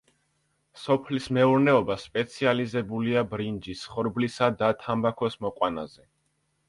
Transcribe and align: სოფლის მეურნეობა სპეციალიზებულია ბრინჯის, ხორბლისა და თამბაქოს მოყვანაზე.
სოფლის 0.83 1.27
მეურნეობა 1.37 1.97
სპეციალიზებულია 2.03 3.25
ბრინჯის, 3.35 3.87
ხორბლისა 3.93 4.49
და 4.63 4.71
თამბაქოს 4.87 5.39
მოყვანაზე. 5.47 6.09